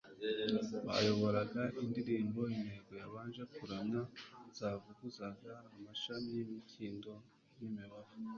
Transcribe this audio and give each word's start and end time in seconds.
bayoboraga 0.87 1.61
indirimbo. 1.83 2.41
Inteko 2.55 2.81
z'abaje 2.99 3.43
kuramya 3.55 4.01
zazvnguzaga 4.57 5.53
amashami 5.75 6.27
y'imikindo 6.37 7.11
n'umubavu, 7.57 8.13